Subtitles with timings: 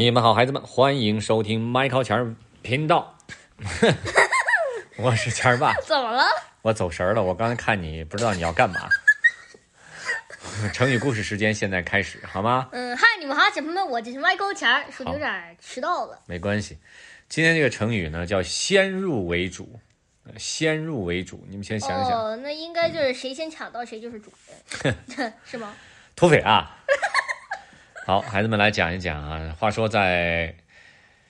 [0.00, 3.14] 你们好，孩子们，欢迎收听麦考钱儿频道。
[4.96, 6.24] 我是钱儿爸，怎么了？
[6.62, 7.22] 我走神儿了。
[7.22, 8.88] 我刚才看你，不知道你要干嘛。
[10.72, 12.70] 成语故事时间现在开始，好吗？
[12.72, 16.18] 嗯，嗨，你们好，小朋友们，我就是麦高钱儿，说的有点迟到了。
[16.24, 16.78] 没关系。
[17.28, 19.78] 今天这个成语呢，叫先入为主。
[20.24, 22.12] 呃先入为主，你们先想想。
[22.12, 24.32] 哦，那应该就是谁先抢到谁就是主
[24.82, 24.96] 人，
[25.44, 25.74] 是吗？
[26.16, 26.78] 土匪啊！
[28.06, 29.54] 好，孩子们来讲一讲啊。
[29.58, 30.54] 话说在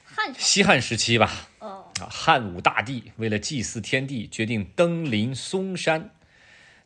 [0.05, 6.11] 汉西汉时期吧，哦，啊，汉武大帝为了祭祀天地，决定登临嵩山。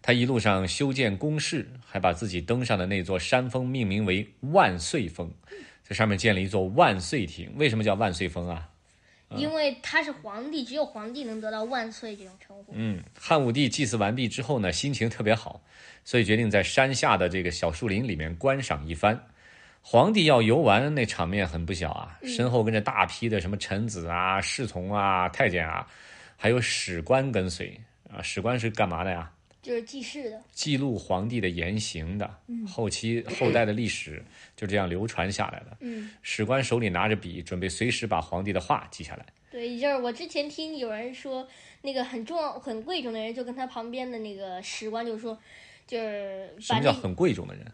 [0.03, 5.31] 他一路上修建宫室，还把自己登上的那座山峰命名为万岁峰，
[5.83, 7.53] 在上面建了一座万岁亭。
[7.57, 8.71] 为什么叫万岁峰啊？
[9.37, 12.73] 因为他是皇帝，只有皇帝能得到万岁这种称呼。
[12.75, 15.63] 嗯，汉武帝祭祀完毕之后呢，心情特别好，
[16.05, 19.27] 所以决定在山下的这个小树林里面观赏一番。
[19.87, 25.87] 皇帝要游玩，那场面很不小啊，身后跟着大批的什么臣子啊、侍从啊、太监啊，
[26.39, 27.79] 还有史官跟随
[28.11, 28.23] 啊。
[28.23, 29.31] 史官是干嘛的呀？
[29.61, 32.39] 就是记事的，记录皇帝的言行的。
[32.67, 34.25] 后期后代的历史
[34.57, 35.77] 就这样流传下来了。
[35.81, 39.27] 嗯，史官手里拿着笔，准备随时把皇帝的话记下来。
[39.51, 41.47] 对，就是我之前听有人说，
[41.83, 45.39] 那个很重要、很贵重的人，就跟他旁边的那个史官就说，
[45.87, 47.71] 就是什么叫很贵重的人？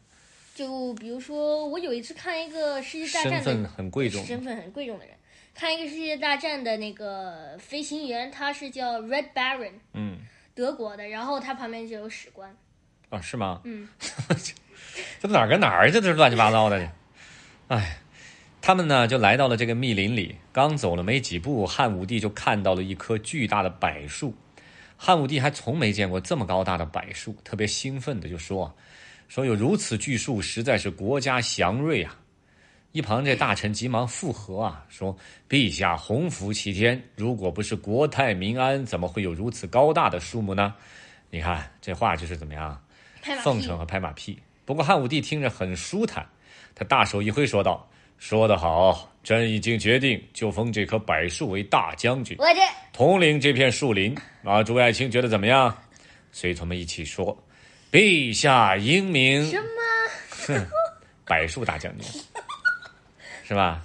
[0.55, 4.25] 就比如说，我有一次看一个世界大战的身份很贵重。
[4.25, 5.15] 身份很贵重的人，
[5.55, 10.19] 看一个世界大战的那个飞行员，他是叫 Red Baron，嗯，
[10.55, 12.55] 德国的，然后他旁边就有史官，
[13.09, 13.61] 啊，是吗？
[13.65, 13.89] 嗯，
[15.21, 15.91] 这哪儿跟哪儿？
[15.91, 16.91] 这都是乱七八糟的。
[17.69, 17.99] 哎，
[18.61, 24.35] 他们呢就来到了这个密林里，刚走了没几步，汉武帝就看到了一棵巨大的柏树。
[24.97, 28.77] 汉武帝还从没见过这么高大的柏树，特别兴奋的就说
[29.31, 32.19] ：“说有如此巨树，实在是国家祥瑞啊！”
[32.91, 35.17] 一旁这大臣急忙附和啊，说
[35.49, 40.75] ：“陛下洪福齐天，如果不是国泰民安，怎么会有如此高大的树木呢？”
[41.31, 42.77] 你看这话就是怎么样？
[43.45, 44.37] 奉承和拍马屁。
[44.65, 46.27] 不过汉武帝听着很舒坦，
[46.75, 47.89] 他大手一挥说道
[48.19, 52.61] ：“说得好，朕已经决定就封这棵柏树为大将军，我这
[52.93, 54.13] 统领这片树林。
[54.43, 55.73] 啊，诸位爱卿觉得怎么样？”
[56.33, 57.37] 随从们一起说
[57.91, 59.51] ：“陛下英明。
[59.51, 60.67] 什么？”
[61.27, 62.23] 柏树大将军，
[63.47, 63.83] 是吧？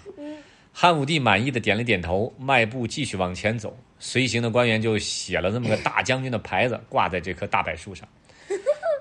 [0.73, 3.77] 汉武帝满意的点了点头，迈步继续往前走。
[3.97, 8.07] 随行的官员就写了这么个大将军的牌子，挂在这棵大柏树上。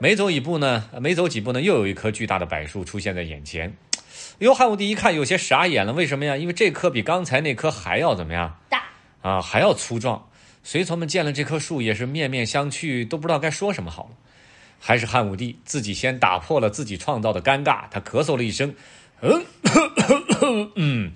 [0.00, 3.76] 没走一步呢，没走几步呢，又有一棵巨大的柏树出现在眼前。
[4.38, 6.36] 哟，汉武帝一看有些傻眼了，为什么呀？
[6.36, 8.84] 因为这棵比刚才那棵还要怎么样大
[9.22, 9.40] 啊？
[9.42, 10.28] 还要粗壮。
[10.62, 14.10] 随从们见了这棵树，也是面面相觑，都不知道该说什么好了。
[14.86, 18.70] 还是汉武帝自己先打破了自己创造的尴尬，他咳嗽了一声，
[19.22, 21.10] 嗯，嗯，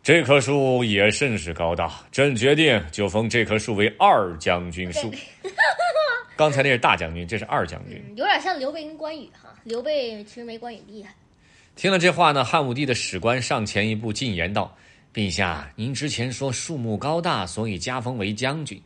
[0.00, 5.12] 这棵树也甚是高大，朕决定就封这棵树为二将军树。
[6.36, 8.00] 刚才那是大将军，这是二将军。
[8.06, 11.12] 嗯有点像刘备跟关羽哈，刘备其实没关羽厉害。
[11.74, 14.76] 听了这话呢，汉武帝的史官上前一步进言道
[15.12, 18.80] ：“陛下，您之前说树木高大，所以加封为将军。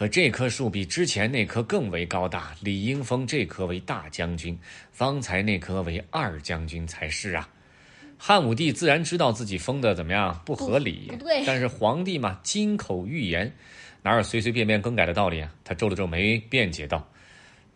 [0.00, 4.58] 可这棵树比之前那棵更为高大，理应封这棵为大将军，
[4.90, 7.46] 方才那棵为二将军才是啊。”
[8.16, 13.52] 汉武帝自然知道自己封的怎么样不合理，不不对 但是皇帝嘛，金口玉言，
[14.00, 15.52] 哪有随随便便更改的道理啊？
[15.62, 17.06] 他皱了皱眉，辩解道：“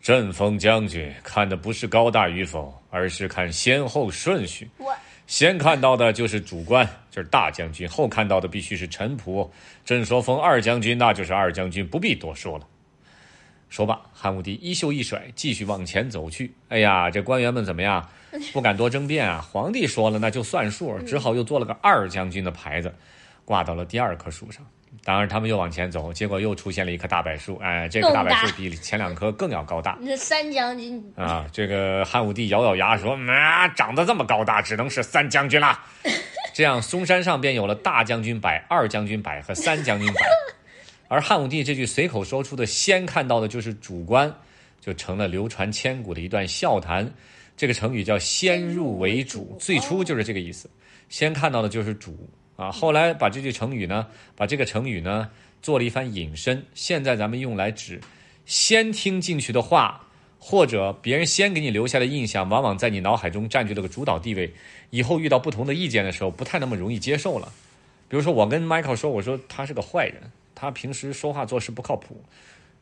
[0.01, 4.67] 朕封将军，看的不是高大与否，而是看先后顺序。
[4.79, 4.94] 我
[5.27, 9.49] 先看到的就是主官，就是大将军；后看到的必须是臣仆。
[9.83, 12.67] 朕说封二将军，那就是二将军，不必多说了。
[13.69, 16.53] 说罢，汉武帝衣袖一甩，继续往前走去。
[16.69, 18.07] 哎呀，这官员们怎么样？
[18.53, 19.41] 不敢多争辩啊！
[19.41, 22.93] 皇帝说了，那就算数，只好又做了个二将军的牌子，
[23.45, 24.65] 挂到了第二棵树上。
[25.03, 27.57] 当然，他们又往前走，结果又出现了一棵大柏树。
[27.57, 29.97] 哎，这棵大柏树比前两棵更要高大。
[30.03, 35.83] 这三将军啊，这个汉武帝咬咬牙说：“啊，长得这么高大，只能是三将军啦。”
[36.55, 40.21] 这样，嵩山上便有了大将军柏、二将军柏和三将军柏。
[41.07, 44.33] 而汉武帝这句随口说出的“先看到的就是主观”，
[44.79, 47.07] 就成了流传千古的一段笑谈。
[47.57, 50.69] 这个成语叫“先入为主”，最初就是这个意思。
[51.09, 55.29] 先看到的就是主啊，后来把这句成语呢，把这个成语呢
[55.61, 56.65] 做了一番引申。
[56.73, 58.01] 现在咱们用来指
[58.45, 60.01] 先听进去的话。
[60.37, 64.53] 或者别人先给你留下的印象，往往在你脑海中占据了个主导地位，
[64.91, 67.51] 以后遇到不同的意见的时候，不太那么容易接受了。
[68.07, 70.21] 比如说，我跟 Michael 说，我说他是个坏人，
[70.53, 72.23] 他平时说话做事不靠谱，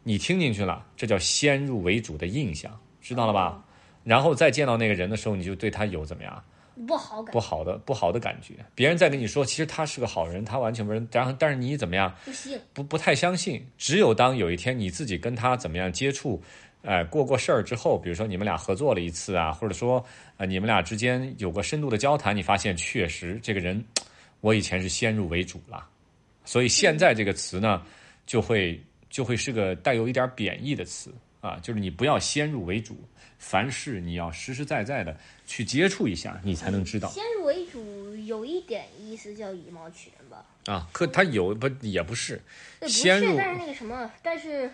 [0.03, 3.63] 你听进去了，这叫先入为主的印象，知道了吧？
[4.03, 6.43] 然后再见到那个人的时候，你就对他有怎么样
[6.87, 8.53] 不好感不好的不好的感觉。
[8.75, 12.13] 别人在跟你说，其实他是个好人，他完全不是，然后但是你怎么样？
[12.25, 13.65] 不信，不不太相信。
[13.77, 16.41] 只有当有一天你自己跟他怎么样接触，
[16.81, 20.03] 呃，过过事儿之后，比如说你们俩合作了一次啊，或者说
[20.37, 23.83] 呃你们俩之间有过深度的交谈，你发现确实这个人，
[24.41, 25.85] 我以前是先入为主了，
[26.43, 27.81] 所以现在这个词呢，
[28.25, 32.95] 就会就会是个带有一点贬义的词啊，就是你不要先入为主，
[33.37, 40.45] 凡事你要实实在在的去接触一下，你才能知道先入为主有一点意思叫以貌取人吧？
[40.67, 40.87] 啊。
[40.93, 42.41] 可他有不也不是，
[42.79, 44.71] 不先入是，但是那个什么，但是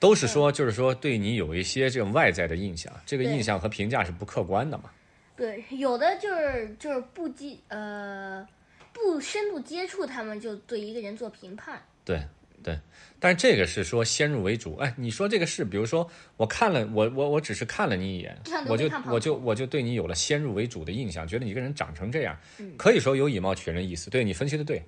[0.00, 4.90] 都是说，就是说对你有一些这种外在的印象，这个印象和评价是不客观的嘛。
[5.36, 8.44] 对，有的就是就是不接呃
[8.92, 11.80] 不深度接触他们，就对一个人做评判。
[12.04, 12.20] 对
[12.62, 12.78] 对，
[13.20, 14.76] 但是这个是说先入为主。
[14.76, 18.36] 哎，你说这个是，比如说我看了我我我只是看了你一眼
[18.68, 24.10] 我就我就我就对你有了先入为主的印象，觉得你这个人长成这样，嗯可以说有以貌取人的意思。
[24.10, 24.82] 对你分析的对，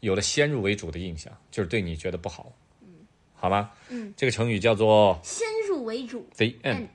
[0.00, 2.52] 有了先入为主的印象，就是对你觉得不好，
[3.34, 3.70] 好吗？
[3.88, 6.86] 嗯，这个成语叫做先入为主 the end。